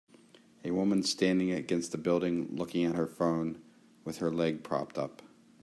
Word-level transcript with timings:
A 0.65 0.71
woman 0.71 1.03
standing 1.03 1.51
against 1.51 1.93
a 1.93 1.97
building 1.99 2.55
looking 2.55 2.85
at 2.85 2.95
her 2.95 3.05
phone, 3.05 3.61
with 4.03 4.17
her 4.17 4.31
leg 4.31 4.63
propped 4.63 4.97
up. 4.97 5.21